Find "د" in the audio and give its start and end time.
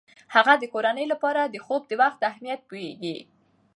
0.59-0.63, 1.45-1.55, 1.87-1.91